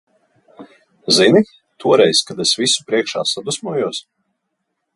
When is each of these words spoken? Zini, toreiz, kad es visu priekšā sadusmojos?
Zini, 1.17 1.43
toreiz, 1.83 2.23
kad 2.31 2.41
es 2.45 2.55
visu 2.63 2.87
priekšā 2.89 3.25
sadusmojos? 3.35 4.01